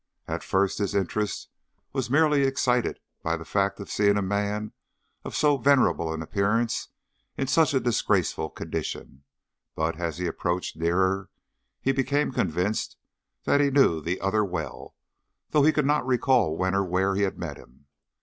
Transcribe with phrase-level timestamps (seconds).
[0.27, 1.49] At first his interest
[1.93, 4.71] was merely excited by the fact of seeing a man
[5.23, 6.87] of so venerable an appearance
[7.37, 9.25] in such a disgraceful condition,
[9.75, 11.29] but as he approached nearer,
[11.81, 12.97] he became convinced
[13.43, 14.95] that he knew the other well,
[15.51, 17.85] though he could not recall when or where he had met him.